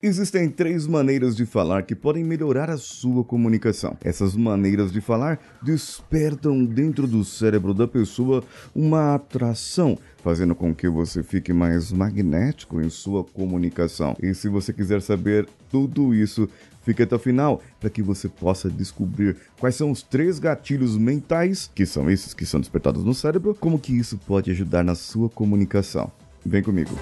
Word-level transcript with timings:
Existem 0.00 0.48
três 0.48 0.86
maneiras 0.86 1.34
de 1.34 1.44
falar 1.44 1.82
que 1.82 1.92
podem 1.92 2.22
melhorar 2.22 2.70
a 2.70 2.76
sua 2.76 3.24
comunicação. 3.24 3.96
Essas 4.04 4.36
maneiras 4.36 4.92
de 4.92 5.00
falar 5.00 5.40
despertam 5.60 6.64
dentro 6.64 7.04
do 7.04 7.24
cérebro 7.24 7.74
da 7.74 7.88
pessoa 7.88 8.44
uma 8.72 9.16
atração, 9.16 9.98
fazendo 10.22 10.54
com 10.54 10.72
que 10.72 10.88
você 10.88 11.20
fique 11.24 11.52
mais 11.52 11.90
magnético 11.90 12.80
em 12.80 12.88
sua 12.88 13.24
comunicação. 13.24 14.16
E 14.22 14.32
se 14.34 14.48
você 14.48 14.72
quiser 14.72 15.02
saber 15.02 15.48
tudo 15.68 16.14
isso, 16.14 16.48
fique 16.84 17.02
até 17.02 17.16
o 17.16 17.18
final 17.18 17.60
para 17.80 17.90
que 17.90 18.00
você 18.00 18.28
possa 18.28 18.70
descobrir 18.70 19.36
quais 19.58 19.74
são 19.74 19.90
os 19.90 20.00
três 20.00 20.38
gatilhos 20.38 20.96
mentais, 20.96 21.68
que 21.74 21.84
são 21.84 22.08
esses 22.08 22.32
que 22.32 22.46
são 22.46 22.60
despertados 22.60 23.02
no 23.02 23.14
cérebro, 23.14 23.52
como 23.52 23.80
que 23.80 23.98
isso 23.98 24.16
pode 24.16 24.48
ajudar 24.52 24.84
na 24.84 24.94
sua 24.94 25.28
comunicação. 25.28 26.08
Vem 26.46 26.62
comigo. 26.62 26.92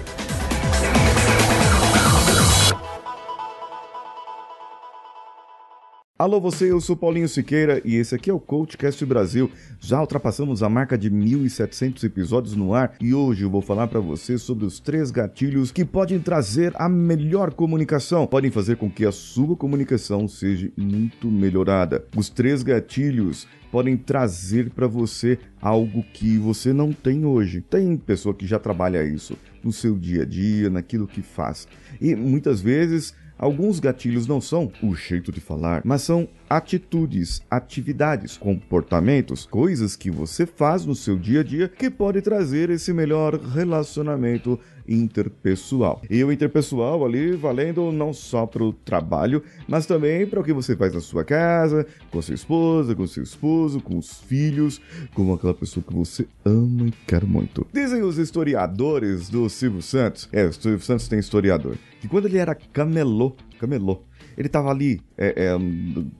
Alô 6.19 6.41
você, 6.41 6.71
eu 6.71 6.81
sou 6.81 6.97
Paulinho 6.97 7.29
Siqueira 7.29 7.79
e 7.85 7.95
esse 7.95 8.15
aqui 8.15 8.27
é 8.27 8.33
o 8.33 8.39
Coachcast 8.39 9.05
Brasil. 9.05 9.51
Já 9.79 10.01
ultrapassamos 10.01 10.63
a 10.63 10.69
marca 10.69 10.97
de 10.97 11.11
1.700 11.11 12.03
episódios 12.03 12.55
no 12.55 12.73
ar 12.73 12.95
e 12.99 13.13
hoje 13.13 13.43
eu 13.43 13.51
vou 13.51 13.61
falar 13.61 13.85
para 13.85 13.99
você 13.99 14.35
sobre 14.39 14.65
os 14.65 14.79
três 14.79 15.11
gatilhos 15.11 15.71
que 15.71 15.85
podem 15.85 16.19
trazer 16.19 16.73
a 16.75 16.89
melhor 16.89 17.53
comunicação, 17.53 18.25
podem 18.25 18.49
fazer 18.49 18.77
com 18.77 18.89
que 18.89 19.05
a 19.05 19.11
sua 19.11 19.55
comunicação 19.55 20.27
seja 20.27 20.71
muito 20.75 21.29
melhorada. 21.29 22.03
Os 22.15 22.29
três 22.29 22.63
gatilhos 22.63 23.47
podem 23.71 23.95
trazer 23.95 24.71
para 24.71 24.87
você 24.87 25.37
algo 25.61 26.03
que 26.13 26.39
você 26.39 26.73
não 26.73 26.91
tem 26.91 27.25
hoje. 27.25 27.61
Tem 27.61 27.95
pessoa 27.95 28.33
que 28.33 28.47
já 28.47 28.57
trabalha 28.57 29.03
isso 29.03 29.37
no 29.63 29.71
seu 29.71 29.95
dia 29.95 30.23
a 30.23 30.25
dia, 30.25 30.67
naquilo 30.67 31.05
que 31.05 31.21
faz. 31.21 31.67
E 32.01 32.15
muitas 32.15 32.59
vezes 32.59 33.13
Alguns 33.39 33.79
gatilhos 33.79 34.25
não 34.25 34.41
são 34.41 34.71
o 34.81 34.95
jeito 34.95 35.31
de 35.31 35.39
falar, 35.39 35.81
mas 35.85 36.01
são 36.01 36.27
atitudes, 36.49 37.41
atividades, 37.49 38.37
comportamentos, 38.37 39.45
coisas 39.45 39.95
que 39.95 40.09
você 40.09 40.45
faz 40.45 40.85
no 40.85 40.95
seu 40.95 41.17
dia 41.17 41.41
a 41.41 41.43
dia 41.43 41.67
que 41.67 41.89
pode 41.89 42.21
trazer 42.21 42.69
esse 42.69 42.93
melhor 42.93 43.39
relacionamento 43.39 44.59
interpessoal. 44.87 46.01
E 46.09 46.23
o 46.23 46.31
interpessoal 46.31 47.05
ali 47.05 47.31
valendo 47.35 47.91
não 47.91 48.13
só 48.13 48.45
para 48.45 48.63
o 48.63 48.71
trabalho, 48.71 49.43
mas 49.67 49.85
também 49.85 50.25
para 50.25 50.39
o 50.39 50.43
que 50.43 50.53
você 50.53 50.75
faz 50.75 50.93
na 50.93 51.01
sua 51.01 51.23
casa, 51.23 51.85
com 52.09 52.19
a 52.19 52.21
sua 52.21 52.35
esposa, 52.35 52.95
com 52.95 53.05
seu 53.05 53.23
esposo, 53.23 53.81
com 53.81 53.97
os 53.97 54.19
filhos, 54.21 54.79
com 55.13 55.33
aquela 55.33 55.53
pessoa 55.53 55.83
que 55.85 55.93
você 55.93 56.25
ama 56.45 56.87
e 56.87 56.91
quer 57.05 57.25
muito. 57.25 57.67
Dizem 57.73 58.01
os 58.01 58.17
historiadores 58.17 59.29
do 59.29 59.49
Silvio 59.49 59.81
Santos, 59.81 60.29
é, 60.31 60.45
o 60.45 60.53
Silvio 60.53 60.79
Santos 60.79 61.07
tem 61.07 61.19
historiador, 61.19 61.75
que 61.99 62.07
quando 62.07 62.25
ele 62.25 62.37
era 62.37 62.55
camelô, 62.55 63.35
camelô, 63.59 64.03
ele 64.37 64.47
tava 64.47 64.69
ali 64.69 65.01
é, 65.17 65.33
é, 65.35 65.57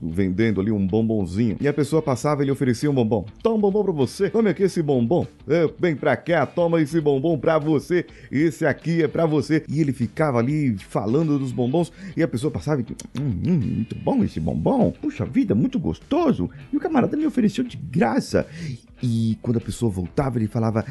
vendendo 0.02 0.60
ali 0.60 0.72
um 0.72 0.84
bombonzinho 0.84 1.56
e 1.60 1.68
a 1.68 1.72
pessoa 1.72 2.02
passava 2.02 2.42
e 2.42 2.44
ele 2.44 2.50
oferecia 2.50 2.90
um 2.90 2.94
bombom. 2.94 3.24
Toma 3.42 3.56
um 3.56 3.60
bombom 3.60 3.84
pra 3.84 3.92
você, 3.92 4.28
tome 4.28 4.50
aqui 4.50 4.64
esse 4.64 4.82
bombom. 4.82 5.26
É, 5.46 5.70
vem 5.78 5.94
pra 5.94 6.16
cá, 6.16 6.44
toma 6.44 6.80
esse 6.80 7.00
bombom 7.00 7.38
pra 7.38 7.58
você. 7.58 8.04
Esse 8.30 8.66
aqui 8.66 9.02
é 9.02 9.08
pra 9.08 9.24
você. 9.24 9.62
E 9.68 9.80
ele 9.80 9.92
ficava 9.92 10.38
ali 10.38 10.76
falando 10.78 11.38
dos 11.38 11.52
bombons 11.52 11.92
e 12.16 12.22
a 12.22 12.28
pessoa 12.28 12.50
passava 12.50 12.80
e 12.80 12.84
hum, 13.20 13.40
hum, 13.46 13.60
muito 13.76 13.94
bom 13.96 14.24
esse 14.24 14.40
bombom. 14.40 14.90
Puxa 14.90 15.24
vida, 15.24 15.54
muito 15.54 15.78
gostoso. 15.78 16.50
E 16.72 16.76
o 16.76 16.80
camarada 16.80 17.16
me 17.16 17.26
ofereceu 17.26 17.62
de 17.62 17.76
graça. 17.76 18.46
E 19.02 19.38
quando 19.40 19.58
a 19.58 19.60
pessoa 19.60 19.90
voltava, 19.90 20.38
ele 20.38 20.48
falava: 20.48 20.84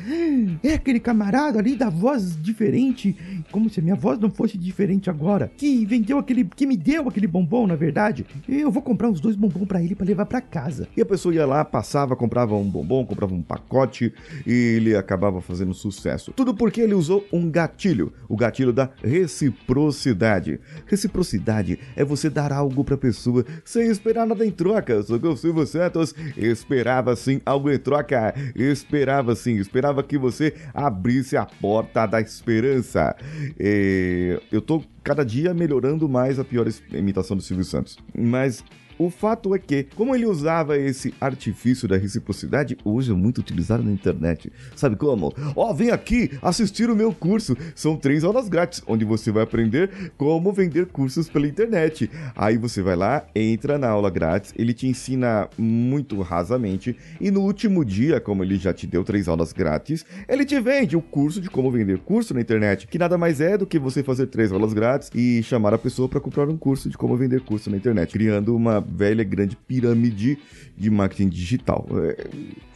É 0.64 0.74
aquele 0.74 1.00
camarada 1.00 1.60
ali 1.60 1.76
da 1.76 1.90
voz 1.90 2.42
diferente, 2.42 3.16
como 3.52 3.70
se 3.70 3.80
a 3.80 3.84
minha 3.84 3.96
voz 3.96 4.20
não 4.20 4.30
fosse 4.30 4.58
diferente 4.58 5.10
agora, 5.10 5.52
que 5.58 5.86
vendeu 5.86 6.18
aquele, 6.18 6.46
que 6.46 6.66
me 6.66 6.78
deu 6.78 7.08
aquele 7.08 7.28
bombom, 7.28 7.68
na 7.68 7.76
verdade. 7.76 8.26
Eu 8.48 8.72
vou 8.72 8.82
comprar 8.82 9.10
uns 9.10 9.20
dois 9.20 9.36
bombons 9.36 9.68
para 9.68 9.84
ele 9.84 9.96
para 9.96 10.06
levar 10.06 10.26
para 10.26 10.42
casa. 10.42 10.88
E 10.96 11.02
a 11.02 11.06
pessoa 11.06 11.36
ia 11.36 11.46
lá, 11.46 11.66
passava, 11.66 12.16
comprava 12.16 12.56
um 12.56 12.70
bombom, 12.70 13.06
comprava 13.06 13.34
um 13.34 13.42
pacote 13.42 14.14
e 14.46 14.52
ele 14.52 14.96
acabava 14.96 15.42
fazendo 15.42 15.74
sucesso. 15.74 16.32
Tudo 16.36 16.56
porque 16.56 16.82
ele 16.82 16.94
usou 16.94 17.26
um 17.32 17.50
gatilho, 17.50 18.14
o 18.30 18.38
gatilho 18.38 18.72
da 18.72 18.90
reciprocidade. 19.04 20.60
Reciprocidade 20.86 21.80
é 21.96 22.06
você 22.06 22.30
dar 22.30 22.54
algo 22.54 22.84
para 22.84 22.98
pessoa 22.98 23.46
sem 23.66 23.88
esperar 23.88 24.26
nada 24.26 24.46
em 24.46 24.52
troca. 24.52 25.02
Só 25.04 25.20
que 25.20 25.28
o 25.28 25.36
Silvio 25.36 25.66
Santos 25.66 26.16
esperava 26.38 27.16
sim 27.16 27.42
algo 27.46 27.70
em 27.70 27.78
troca 27.78 27.97
troca. 27.98 28.34
Esperava 28.56 29.36
sim, 29.36 29.58
esperava 29.58 30.04
que 30.04 30.18
você 30.18 30.54
abrisse 30.74 31.36
a 31.38 31.46
porta 31.46 32.06
da 32.06 32.22
esperança. 32.22 33.16
É, 33.60 34.40
eu 34.52 34.62
tô 34.62 34.84
cada 35.04 35.24
dia 35.24 35.54
melhorando 35.54 36.08
mais 36.08 36.40
a 36.40 36.44
pior 36.44 36.68
imitação 36.92 37.36
do 37.36 37.44
Silvio 37.44 37.66
Santos. 37.66 37.98
Mas 38.16 38.64
o 38.98 39.10
fato 39.10 39.54
é 39.54 39.60
que, 39.60 39.84
como 39.96 40.16
ele 40.16 40.26
usava 40.26 40.78
esse 40.78 41.14
artifício 41.20 41.88
da 41.88 41.98
reciprocidade, 41.98 42.78
hoje 42.84 43.12
é 43.12 43.16
muito 43.16 43.40
utilizado 43.40 43.84
na 43.84 43.92
internet. 43.92 44.52
Sabe 44.76 44.96
como? 44.96 45.34
Ó, 45.56 45.70
oh, 45.70 45.74
vem 45.74 45.92
aqui 45.92 46.32
assistir 46.42 46.90
o 46.90 46.96
meu 46.96 47.14
curso. 47.14 47.56
São 47.76 47.96
três 47.96 48.24
aulas 48.24 48.50
grátis, 48.50 48.82
onde 48.88 49.06
você 49.06 49.32
vai 49.32 49.44
aprender 49.44 50.12
como 50.18 50.52
vender 50.52 50.88
cursos 50.88 51.30
pela 51.30 51.48
internet. 51.48 52.10
Aí 52.36 52.58
você 52.58 52.82
vai 52.82 52.96
lá, 52.96 53.26
entra 53.36 53.78
na 53.78 53.90
aula 53.90 54.10
grátis, 54.10 54.54
ele 54.58 54.74
te 54.74 54.88
ensina 54.88 55.50
muito 55.58 56.22
rasamente, 56.22 56.96
e 57.20 57.30
no 57.32 57.42
último 57.42 57.84
dia, 57.86 58.20
como 58.20 58.44
ele 58.44 58.58
já 58.58 58.74
te 58.74 58.88
deu 58.88 59.04
três 59.04 59.28
aulas 59.28 59.54
grátis, 59.54 60.06
ele 60.28 60.46
te 60.46 60.60
vende 60.60 60.96
o 60.96 61.02
curso 61.02 61.40
de 61.42 61.50
como 61.50 61.72
vender 61.72 62.00
curso 62.00 62.34
na 62.34 62.42
internet, 62.42 62.88
que 62.88 62.98
nada 62.98 63.18
mais 63.18 63.42
é 63.42 63.58
do 63.58 63.66
que 63.66 63.80
você 63.80 64.04
fazer 64.04 64.28
três 64.28 64.52
aulas 64.52 64.74
grátis 64.74 65.12
e 65.14 65.42
chamar 65.44 65.74
a 65.74 65.78
pessoa 65.78 66.08
para 66.10 66.20
comprar 66.20 66.48
um 66.50 66.58
curso 66.58 66.90
de 66.90 66.98
como 66.98 67.16
vender 67.16 67.42
curso 67.42 67.70
na 67.70 67.78
internet, 67.78 68.12
criando 68.12 68.56
uma 68.56 68.87
velha 68.88 69.24
grande 69.24 69.56
pirâmide 69.56 70.38
de 70.78 70.90
marketing 70.90 71.30
digital. 71.30 71.86
É, 71.92 72.28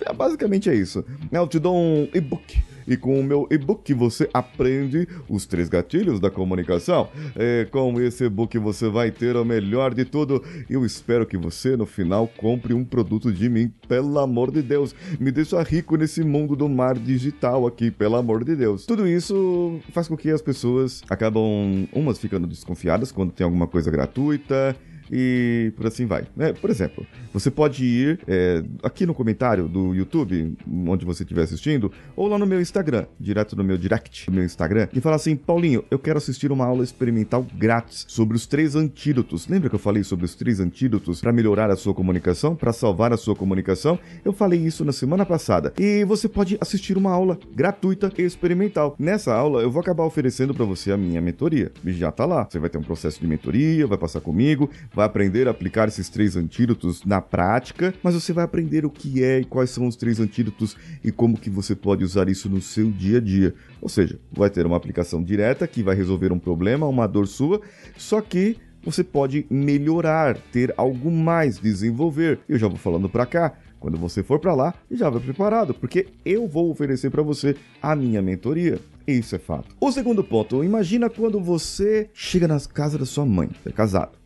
é, 0.09 0.13
basicamente 0.13 0.69
é 0.69 0.75
isso. 0.75 1.05
Eu 1.31 1.47
te 1.47 1.59
dou 1.59 1.75
um 1.75 2.07
e-book 2.13 2.61
e 2.87 2.97
com 2.97 3.19
o 3.19 3.23
meu 3.23 3.47
e-book 3.51 3.93
você 3.93 4.29
aprende 4.33 5.07
os 5.29 5.45
três 5.45 5.69
gatilhos 5.69 6.19
da 6.19 6.29
comunicação. 6.29 7.09
É, 7.35 7.65
com 7.65 7.99
esse 8.01 8.25
e-book 8.25 8.57
você 8.57 8.89
vai 8.89 9.11
ter 9.11 9.35
o 9.35 9.45
melhor 9.45 9.93
de 9.93 10.05
tudo. 10.05 10.43
Eu 10.69 10.85
espero 10.85 11.25
que 11.25 11.37
você 11.37 11.77
no 11.77 11.85
final 11.85 12.27
compre 12.27 12.73
um 12.73 12.83
produto 12.83 13.31
de 13.31 13.49
mim, 13.49 13.71
pelo 13.87 14.19
amor 14.19 14.51
de 14.51 14.61
Deus. 14.61 14.95
Me 15.19 15.31
deixa 15.31 15.61
rico 15.61 15.95
nesse 15.95 16.23
mundo 16.23 16.55
do 16.55 16.67
mar 16.67 16.97
digital 16.97 17.67
aqui, 17.67 17.91
pelo 17.91 18.15
amor 18.15 18.43
de 18.43 18.55
Deus. 18.55 18.85
Tudo 18.85 19.07
isso 19.07 19.79
faz 19.93 20.07
com 20.07 20.17
que 20.17 20.29
as 20.29 20.41
pessoas 20.41 21.03
acabam 21.09 21.87
umas 21.93 22.17
ficando 22.17 22.47
desconfiadas 22.47 23.11
quando 23.11 23.31
tem 23.31 23.45
alguma 23.45 23.67
coisa 23.67 23.91
gratuita 23.91 24.75
e 25.11 25.73
por 25.75 25.87
assim 25.87 26.05
vai. 26.05 26.25
Né? 26.35 26.53
Por 26.53 26.69
exemplo, 26.69 27.05
você 27.33 27.51
pode 27.51 27.83
ir 27.83 28.19
é, 28.27 28.63
aqui 28.83 29.05
no 29.05 29.13
comentário 29.13 29.67
do 29.67 29.93
YouTube, 29.93 30.55
onde 30.87 31.05
você 31.05 31.23
estiver 31.23 31.43
assistindo, 31.43 31.91
ou 32.15 32.27
lá 32.27 32.37
no 32.37 32.45
meu 32.45 32.61
Instagram, 32.61 33.05
direto 33.19 33.55
no 33.55 33.63
meu 33.63 33.77
direct, 33.77 34.29
no 34.29 34.35
meu 34.35 34.45
Instagram, 34.45 34.87
e 34.93 35.01
falar 35.01 35.17
assim: 35.17 35.35
Paulinho, 35.35 35.83
eu 35.91 35.99
quero 35.99 36.17
assistir 36.17 36.51
uma 36.51 36.65
aula 36.65 36.83
experimental 36.83 37.45
grátis 37.55 38.05
sobre 38.07 38.37
os 38.37 38.47
três 38.47 38.75
antídotos. 38.75 39.47
Lembra 39.47 39.69
que 39.69 39.75
eu 39.75 39.79
falei 39.79 40.03
sobre 40.03 40.25
os 40.25 40.35
três 40.35 40.59
antídotos 40.59 41.21
para 41.21 41.33
melhorar 41.33 41.69
a 41.69 41.75
sua 41.75 41.93
comunicação, 41.93 42.55
para 42.55 42.71
salvar 42.71 43.11
a 43.11 43.17
sua 43.17 43.35
comunicação? 43.35 43.99
Eu 44.23 44.31
falei 44.31 44.59
isso 44.59 44.85
na 44.85 44.91
semana 44.91 45.25
passada. 45.25 45.73
E 45.77 46.05
você 46.05 46.29
pode 46.29 46.57
assistir 46.61 46.97
uma 46.97 47.11
aula 47.11 47.37
gratuita 47.53 48.11
e 48.17 48.21
experimental. 48.21 48.95
Nessa 48.97 49.33
aula, 49.33 49.61
eu 49.61 49.71
vou 49.71 49.81
acabar 49.81 50.03
oferecendo 50.05 50.53
para 50.53 50.65
você 50.65 50.91
a 50.91 50.97
minha 50.97 51.21
mentoria. 51.21 51.71
Já 51.85 52.11
tá 52.11 52.25
lá. 52.25 52.47
Você 52.49 52.59
vai 52.59 52.69
ter 52.69 52.77
um 52.77 52.83
processo 52.83 53.19
de 53.19 53.27
mentoria, 53.27 53.87
vai 53.87 53.97
passar 53.97 54.21
comigo, 54.21 54.69
vai 54.93 55.00
vai 55.01 55.07
aprender 55.07 55.47
a 55.47 55.51
aplicar 55.51 55.87
esses 55.87 56.09
três 56.09 56.35
antídotos 56.35 57.03
na 57.03 57.19
prática, 57.19 57.93
mas 58.03 58.13
você 58.13 58.31
vai 58.31 58.43
aprender 58.43 58.85
o 58.85 58.89
que 58.89 59.23
é 59.23 59.39
e 59.39 59.45
quais 59.45 59.71
são 59.71 59.87
os 59.87 59.95
três 59.95 60.19
antídotos 60.19 60.77
e 61.03 61.11
como 61.11 61.39
que 61.39 61.49
você 61.49 61.75
pode 61.75 62.03
usar 62.03 62.29
isso 62.29 62.47
no 62.47 62.61
seu 62.61 62.91
dia 62.91 63.17
a 63.17 63.21
dia. 63.21 63.55
Ou 63.81 63.89
seja, 63.89 64.19
vai 64.31 64.49
ter 64.49 64.65
uma 64.65 64.77
aplicação 64.77 65.23
direta 65.23 65.67
que 65.67 65.81
vai 65.81 65.95
resolver 65.95 66.31
um 66.31 66.37
problema, 66.37 66.85
uma 66.85 67.07
dor 67.07 67.27
sua, 67.27 67.61
só 67.97 68.21
que 68.21 68.57
você 68.83 69.03
pode 69.03 69.45
melhorar, 69.49 70.37
ter 70.51 70.73
algo 70.77 71.09
mais, 71.11 71.57
desenvolver. 71.57 72.39
Eu 72.47 72.59
já 72.59 72.67
vou 72.67 72.77
falando 72.77 73.09
para 73.09 73.25
cá. 73.25 73.53
Quando 73.79 73.97
você 73.97 74.21
for 74.21 74.37
para 74.37 74.53
lá, 74.53 74.75
já 74.91 75.09
vai 75.09 75.19
preparado, 75.19 75.73
porque 75.73 76.05
eu 76.23 76.47
vou 76.47 76.69
oferecer 76.69 77.09
para 77.09 77.23
você 77.23 77.55
a 77.81 77.95
minha 77.95 78.21
mentoria. 78.21 78.77
Isso 79.07 79.35
é 79.35 79.39
fato. 79.39 79.75
O 79.79 79.91
segundo 79.91 80.23
ponto, 80.23 80.63
imagina 80.63 81.09
quando 81.09 81.39
você 81.39 82.07
chega 82.13 82.47
na 82.47 82.59
casa 82.59 82.99
da 82.99 83.05
sua 83.07 83.25
mãe, 83.25 83.49
é 83.65 83.71
casado 83.71 84.20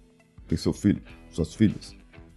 tem 0.47 0.57
seu 0.57 0.73
filho, 0.73 1.01
suas 1.29 1.53
filhas, 1.53 1.95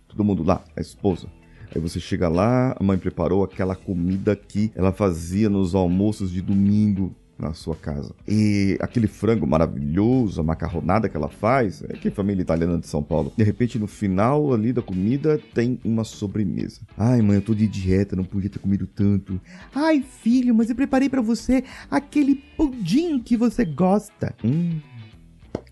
todo 0.09 0.25
mundo 0.25 0.43
lá, 0.43 0.63
a 0.77 0.81
esposa. 0.81 1.29
Aí 1.75 1.81
você 1.81 2.01
chega 2.01 2.29
lá, 2.29 2.75
a 2.79 2.83
mãe 2.83 2.97
preparou 2.97 3.45
aquela 3.45 3.77
comida 3.77 4.35
que 4.35 4.73
ela 4.75 4.93
fazia 4.93 5.51
nos 5.51 5.75
almoços 5.75 6.31
de 6.31 6.41
domingo 6.41 7.15
na 7.39 7.55
sua 7.55 7.77
casa. 7.77 8.15
E 8.27 8.77
aquele 8.81 9.07
frango 9.07 9.47
maravilhoso, 9.47 10.41
a 10.41 10.45
macarronada 10.45 11.09
que 11.09 11.17
ela 11.17 11.29
faz, 11.29 11.83
é 11.89 11.93
que 11.95 12.11
família 12.11 12.43
italiana 12.43 12.79
de 12.79 12.87
São 12.87 13.03
Paulo. 13.03 13.33
De 13.37 13.45
repente, 13.45 13.79
no 13.79 13.87
final 13.87 14.53
ali 14.53 14.73
da 14.73 14.83
comida, 14.83 15.41
tem 15.55 15.79
uma 15.85 16.05
sobremesa. 16.05 16.81
Ai, 16.97 17.23
mãe, 17.23 17.37
eu 17.37 17.43
tô 17.43 17.55
de 17.55 17.69
dieta, 17.69 18.17
não 18.17 18.25
podia 18.25 18.51
ter 18.51 18.59
comido 18.59 18.87
tanto. 18.87 19.41
Ai, 19.75 20.03
filho, 20.03 20.55
mas 20.55 20.69
eu 20.69 20.75
preparei 20.75 21.09
para 21.09 21.23
você 21.23 21.63
aquele 21.91 22.35
pudim 22.57 23.21
que 23.21 23.37
você 23.37 23.65
gosta. 23.65 24.35
Hum, 24.45 24.81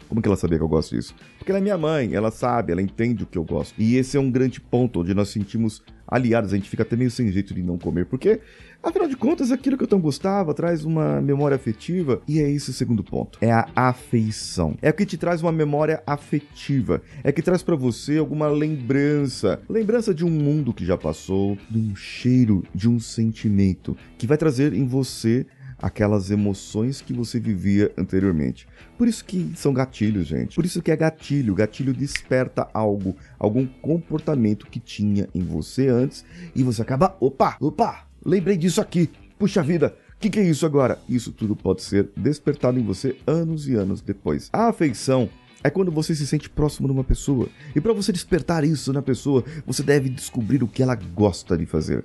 Como 0.09 0.23
que 0.23 0.29
ela 0.29 0.37
sabia 0.37 0.59
que 0.59 0.65
eu 0.65 0.69
gosto 0.69 0.95
disso? 0.95 1.15
Porque 1.39 1.51
ela 1.51 1.59
é 1.59 1.63
minha 1.63 1.79
mãe, 1.79 2.15
ela 2.15 2.31
sabe, 2.31 2.73
ela 2.73 2.83
entende 2.83 3.25
o 3.25 3.27
que 3.27 3.39
eu 3.39 3.45
gosto. 3.45 3.75
E 3.81 3.97
esse 3.97 4.17
é 4.17 4.21
um 4.21 4.31
grande 4.31 4.61
ponto 4.61 5.01
onde 5.01 5.15
nós 5.15 5.29
sentimos 5.29 5.83
aliados, 6.07 6.53
a 6.53 6.57
gente 6.57 6.71
fica 6.71 6.83
até 6.83 6.97
meio 6.97 7.11
sem 7.11 7.31
jeito 7.33 7.53
de 7.53 7.63
não 7.63 7.77
comer, 7.77 8.07
porque 8.07 8.41
afinal 8.83 9.09
de 9.09 9.17
contas 9.17 9.51
aquilo 9.51 9.77
que 9.77 9.83
eu 9.83 9.89
tão 9.89 10.01
gostava 10.01 10.55
traz 10.55 10.85
uma 10.85 11.21
memória 11.21 11.57
afetiva 11.57 12.23
e 12.29 12.39
é 12.41 12.49
esse 12.49 12.71
o 12.71 12.73
segundo 12.73 13.03
ponto, 13.03 13.39
é 13.41 13.51
a 13.51 13.69
afeição. 13.75 14.77
É 14.81 14.91
o 14.91 14.95
que 14.95 15.05
te 15.05 15.17
traz 15.17 15.43
uma 15.43 15.53
memória 15.53 16.03
afetiva, 16.07 17.03
é 17.25 17.33
que 17.33 17.43
traz 17.43 17.63
para 17.63 17.75
você 17.75 18.19
alguma 18.19 18.49
lembrança, 18.49 19.61
lembrança 19.69 20.15
de 20.15 20.25
um 20.25 20.31
mundo 20.31 20.73
que 20.73 20.85
já 20.85 20.97
passou, 20.97 21.59
de 21.69 21.79
um 21.79 21.97
cheiro, 21.97 22.63
de 22.75 22.89
um 22.89 23.01
sentimento 23.01 23.97
que 24.17 24.27
vai 24.27 24.37
trazer 24.37 24.73
em 24.73 24.87
você 24.87 25.47
aquelas 25.79 26.31
emoções 26.31 27.01
que 27.01 27.13
você 27.13 27.39
vivia 27.39 27.93
anteriormente. 27.97 28.67
Por 28.97 29.07
isso 29.07 29.25
que 29.25 29.53
são 29.55 29.73
gatilhos, 29.73 30.27
gente. 30.27 30.57
Por 30.57 30.65
isso 30.65 30.83
que 30.83 30.91
é 30.91 30.97
gatilho. 30.97 31.55
Gatilho 31.55 31.93
desperta 31.93 32.69
algo, 32.73 33.17
algum 33.39 33.67
comportamento 33.67 34.67
que 34.67 34.81
tinha 34.81 35.29
em 35.35 35.43
você 35.43 35.89
antes 35.89 36.25
e 36.55 36.63
você 36.63 36.83
acaba, 36.83 37.17
opa, 37.21 37.57
opa, 37.61 38.07
lembrei 38.25 38.57
disso 38.57 38.81
aqui. 38.81 39.11
Puxa 39.39 39.63
vida, 39.63 39.95
o 40.17 40.19
que, 40.19 40.31
que, 40.31 40.41
é 40.41 40.49
isso 40.49 40.65
agora? 40.65 40.99
Isso 41.07 41.31
tudo 41.31 41.55
pode 41.55 41.83
ser 41.83 42.09
despertado 42.17 42.79
em 42.79 42.83
você 42.83 43.17
anos 43.27 43.69
e 43.69 43.75
anos 43.75 44.01
depois. 44.01 44.49
A 44.51 44.69
afeição 44.69 45.29
é 45.67 45.71
quando 45.71 45.91
você 45.91 46.15
se 46.15 46.27
sente 46.27 46.49
próximo 46.49 46.87
de 46.87 46.95
uma 46.95 47.05
pessoa. 47.05 47.49
E 47.75 47.81
para 47.81 47.93
você 47.93 48.13
despertar 48.13 48.65
isso 48.65 48.93
na 48.93 49.03
pessoa, 49.03 49.45
você 49.67 49.83
deve 49.83 50.09
descobrir 50.09 50.63
o 50.63 50.69
que 50.69 50.83
ela 50.83 50.95
gosta 50.95 51.57
de 51.57 51.67
fazer, 51.67 52.05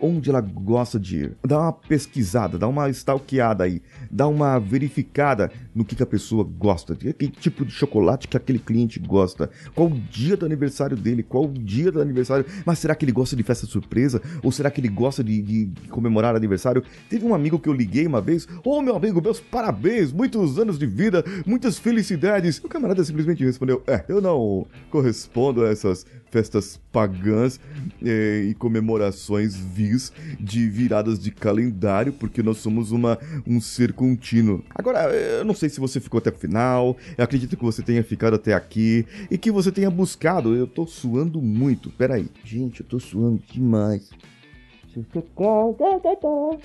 onde 0.00 0.30
ela 0.30 0.40
gosta 0.40 0.98
de 0.98 1.16
ir. 1.18 1.36
Dá 1.44 1.58
uma 1.58 1.72
pesquisada, 1.72 2.58
dá 2.58 2.68
uma 2.68 2.88
stalkeada 2.90 3.64
aí, 3.64 3.82
dá 4.10 4.28
uma 4.28 4.58
verificada 4.58 5.50
no 5.74 5.84
que, 5.84 5.96
que 5.96 6.02
a 6.02 6.06
pessoa 6.06 6.44
gosta, 6.44 6.94
que 6.94 7.28
tipo 7.28 7.64
de 7.64 7.72
chocolate 7.72 8.28
que 8.28 8.36
aquele 8.36 8.58
cliente 8.58 9.00
gosta, 9.00 9.50
qual 9.74 9.88
o 9.88 9.98
dia 9.98 10.36
do 10.36 10.46
aniversário 10.46 10.96
dele, 10.96 11.22
qual 11.22 11.44
o 11.44 11.52
dia 11.52 11.90
do 11.90 12.00
aniversário, 12.00 12.44
mas 12.64 12.78
será 12.78 12.94
que 12.94 13.04
ele 13.04 13.12
gosta 13.12 13.34
de 13.34 13.42
festa 13.42 13.66
surpresa? 13.66 14.22
Ou 14.42 14.52
será 14.52 14.70
que 14.70 14.80
ele 14.80 14.88
gosta 14.88 15.24
de, 15.24 15.42
de 15.42 15.88
comemorar 15.88 16.36
aniversário? 16.36 16.84
Teve 17.08 17.24
um 17.24 17.34
amigo 17.34 17.58
que 17.58 17.68
eu 17.68 17.72
liguei 17.72 18.06
uma 18.06 18.20
vez, 18.20 18.46
ô 18.64 18.78
oh, 18.78 18.82
meu 18.82 18.94
amigo, 18.94 19.20
meus 19.20 19.40
parabéns, 19.40 20.12
muitos 20.12 20.58
anos 20.58 20.78
de 20.78 20.86
vida, 20.86 21.24
muitas 21.46 21.78
felicidades. 21.78 22.58
O 22.62 22.68
camarada 22.68 22.91
simplesmente 23.04 23.44
respondeu: 23.44 23.82
É, 23.86 24.04
eu 24.08 24.20
não 24.20 24.66
correspondo 24.90 25.64
a 25.64 25.68
essas 25.68 26.04
festas 26.32 26.80
pagãs 26.90 27.60
eh, 28.02 28.46
e 28.48 28.54
comemorações 28.54 29.54
vis 29.54 30.10
de 30.40 30.66
viradas 30.66 31.18
de 31.18 31.30
calendário, 31.30 32.12
porque 32.12 32.42
nós 32.42 32.56
somos 32.56 32.90
uma, 32.90 33.18
um 33.46 33.60
ser 33.60 33.92
contínuo. 33.92 34.64
Agora, 34.74 35.10
eu 35.12 35.44
não 35.44 35.54
sei 35.54 35.68
se 35.68 35.78
você 35.78 36.00
ficou 36.00 36.18
até 36.18 36.30
o 36.30 36.34
final, 36.34 36.96
eu 37.16 37.22
acredito 37.22 37.56
que 37.56 37.62
você 37.62 37.82
tenha 37.82 38.02
ficado 38.02 38.34
até 38.34 38.54
aqui 38.54 39.06
e 39.30 39.36
que 39.36 39.50
você 39.50 39.70
tenha 39.70 39.90
buscado. 39.90 40.56
Eu 40.56 40.66
tô 40.66 40.86
suando 40.86 41.40
muito. 41.42 41.90
Peraí. 41.90 42.26
Gente, 42.42 42.80
eu 42.80 42.86
tô 42.86 42.98
suando 42.98 43.42
demais. 43.52 44.10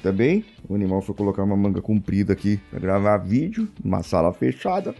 Também, 0.01 0.41
tá 0.41 0.47
o 0.67 0.75
animal 0.75 1.01
foi 1.01 1.15
colocar 1.15 1.43
uma 1.43 1.55
manga 1.55 1.81
comprida 1.81 2.33
aqui 2.33 2.59
para 2.69 2.79
gravar 2.79 3.17
vídeo, 3.17 3.69
numa 3.83 4.03
sala 4.03 4.33
fechada 4.33 4.93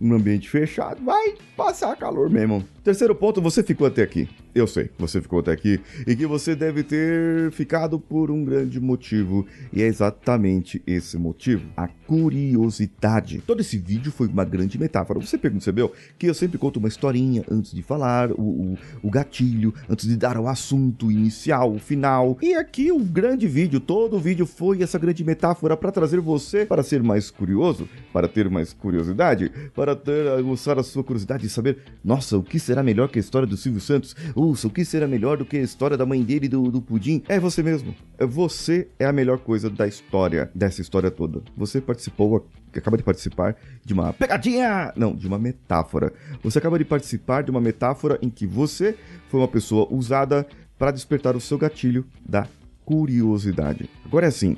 um 0.00 0.14
ambiente 0.14 0.48
fechado, 0.48 1.04
vai 1.04 1.34
passar 1.56 1.96
calor 1.96 2.30
mesmo. 2.30 2.66
Terceiro 2.88 3.14
ponto, 3.14 3.42
você 3.42 3.62
ficou 3.62 3.86
até 3.86 4.02
aqui. 4.02 4.26
Eu 4.54 4.66
sei, 4.66 4.88
você 4.98 5.20
ficou 5.20 5.40
até 5.40 5.52
aqui 5.52 5.78
e 6.06 6.16
que 6.16 6.26
você 6.26 6.56
deve 6.56 6.82
ter 6.82 7.52
ficado 7.52 8.00
por 8.00 8.30
um 8.30 8.42
grande 8.42 8.80
motivo, 8.80 9.46
e 9.70 9.82
é 9.82 9.86
exatamente 9.86 10.82
esse 10.86 11.18
motivo: 11.18 11.68
a 11.76 11.86
curiosidade. 11.86 13.42
Todo 13.46 13.60
esse 13.60 13.76
vídeo 13.76 14.10
foi 14.10 14.26
uma 14.26 14.42
grande 14.42 14.78
metáfora. 14.78 15.20
Você 15.20 15.36
percebeu 15.36 15.92
que 16.18 16.26
eu 16.26 16.32
sempre 16.32 16.56
conto 16.56 16.78
uma 16.78 16.88
historinha 16.88 17.44
antes 17.50 17.72
de 17.72 17.82
falar, 17.82 18.32
o, 18.32 18.40
o, 18.40 18.78
o 19.02 19.10
gatilho, 19.10 19.74
antes 19.86 20.08
de 20.08 20.16
dar 20.16 20.38
o 20.38 20.48
assunto 20.48 21.12
inicial, 21.12 21.74
o 21.74 21.78
final. 21.78 22.38
E 22.40 22.54
aqui 22.54 22.90
o 22.90 23.00
grande 23.00 23.46
vídeo, 23.46 23.80
todo 23.80 24.16
o 24.16 24.18
vídeo 24.18 24.46
foi 24.46 24.82
essa 24.82 24.98
grande 24.98 25.22
metáfora 25.22 25.76
para 25.76 25.92
trazer 25.92 26.20
você 26.20 26.64
para 26.64 26.82
ser 26.82 27.02
mais 27.02 27.30
curioso, 27.30 27.86
para 28.14 28.26
ter 28.26 28.48
mais 28.48 28.72
curiosidade, 28.72 29.52
para 29.74 29.94
ter 29.94 30.26
aguçar 30.28 30.78
a 30.78 30.82
sua 30.82 31.04
curiosidade 31.04 31.46
e 31.46 31.50
saber, 31.50 31.76
nossa, 32.02 32.38
o 32.38 32.42
que 32.42 32.58
será 32.58 32.77
melhor 32.82 33.08
que 33.08 33.18
a 33.18 33.20
história 33.20 33.46
do 33.46 33.56
Silvio 33.56 33.80
Santos? 33.80 34.14
Ouça, 34.34 34.66
o 34.66 34.70
que 34.70 34.84
será 34.84 35.06
melhor 35.06 35.36
do 35.36 35.44
que 35.44 35.56
a 35.56 35.62
história 35.62 35.96
da 35.96 36.06
mãe 36.06 36.22
dele 36.22 36.46
e 36.46 36.48
do, 36.48 36.70
do 36.70 36.80
pudim? 36.80 37.22
É 37.28 37.38
você 37.38 37.62
mesmo. 37.62 37.94
É 38.18 38.26
você 38.26 38.88
é 38.98 39.04
a 39.04 39.12
melhor 39.12 39.38
coisa 39.38 39.68
da 39.70 39.86
história, 39.86 40.50
dessa 40.54 40.80
história 40.80 41.10
toda. 41.10 41.42
Você 41.56 41.80
participou, 41.80 42.46
acaba 42.74 42.96
de 42.96 43.02
participar 43.02 43.56
de 43.84 43.94
uma 43.94 44.12
pegadinha! 44.12 44.92
Não, 44.96 45.14
de 45.14 45.26
uma 45.26 45.38
metáfora. 45.38 46.12
Você 46.42 46.58
acaba 46.58 46.78
de 46.78 46.84
participar 46.84 47.42
de 47.42 47.50
uma 47.50 47.60
metáfora 47.60 48.18
em 48.22 48.30
que 48.30 48.46
você 48.46 48.96
foi 49.28 49.40
uma 49.40 49.48
pessoa 49.48 49.86
usada 49.90 50.46
para 50.78 50.90
despertar 50.90 51.36
o 51.36 51.40
seu 51.40 51.58
gatilho 51.58 52.04
da 52.26 52.46
curiosidade. 52.84 53.88
Agora 54.04 54.26
é 54.26 54.28
assim, 54.28 54.56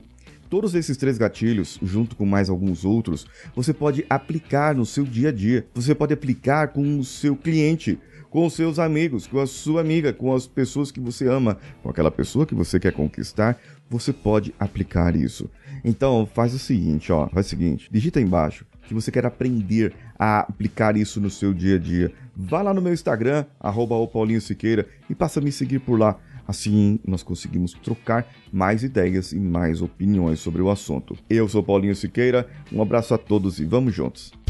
Todos 0.51 0.75
esses 0.75 0.97
três 0.97 1.17
gatilhos, 1.17 1.79
junto 1.81 2.17
com 2.17 2.27
mais 2.27 2.51
alguns 2.51 2.85
outros, 2.85 3.25
você 3.55 3.73
pode 3.73 4.05
aplicar 4.11 4.75
no 4.75 4.85
seu 4.85 5.05
dia 5.05 5.29
a 5.29 5.33
dia. 5.33 5.65
Você 5.73 5.95
pode 5.95 6.13
aplicar 6.13 6.73
com 6.73 6.99
o 6.99 7.05
seu 7.05 7.37
cliente 7.37 7.97
com 8.31 8.47
os 8.47 8.55
seus 8.55 8.79
amigos, 8.79 9.27
com 9.27 9.41
a 9.41 9.47
sua 9.47 9.81
amiga, 9.81 10.12
com 10.12 10.32
as 10.32 10.47
pessoas 10.47 10.91
que 10.91 11.00
você 11.00 11.27
ama, 11.27 11.59
com 11.82 11.91
aquela 11.91 12.11
pessoa 12.11 12.47
que 12.47 12.55
você 12.55 12.81
quer 12.81 12.93
conquistar, 12.93 13.61
você 13.91 14.12
pode 14.12 14.55
aplicar 14.59 15.17
isso. 15.17 15.50
Então, 15.85 16.27
faz 16.32 16.55
o 16.55 16.59
seguinte, 16.59 17.12
ó, 17.12 17.29
faz 17.29 17.47
o 17.47 17.49
seguinte, 17.50 17.88
digita 17.91 18.19
aí 18.19 18.25
embaixo 18.25 18.65
que 18.91 18.94
você 18.94 19.12
quer 19.12 19.25
aprender 19.25 19.94
a 20.19 20.41
aplicar 20.41 20.97
isso 20.97 21.21
no 21.21 21.31
seu 21.31 21.55
dia 21.55 21.77
a 21.77 21.79
dia. 21.79 22.12
Vá 22.35 22.61
lá 22.61 22.75
no 22.75 22.82
meu 22.82 22.93
Instagram, 22.93 23.44
arroba 23.61 23.94
Siqueira, 24.41 24.85
e 25.09 25.15
passa 25.15 25.38
a 25.38 25.43
me 25.43 25.53
seguir 25.53 25.79
por 25.79 25.97
lá. 25.97 26.19
Assim, 26.47 26.99
nós 27.06 27.23
conseguimos 27.23 27.73
trocar 27.73 28.26
mais 28.53 28.83
ideias 28.83 29.31
e 29.31 29.38
mais 29.38 29.81
opiniões 29.81 30.41
sobre 30.41 30.61
o 30.61 30.69
assunto. 30.69 31.17
Eu 31.31 31.49
sou 31.49 31.62
Paulinho 31.62 31.94
Siqueira, 31.94 32.49
um 32.73 32.83
abraço 32.83 33.15
a 33.15 33.19
todos 33.19 33.61
e 33.61 33.65
vamos 33.65 33.94
juntos. 33.94 34.33